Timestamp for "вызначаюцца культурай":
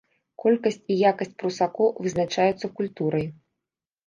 2.07-3.29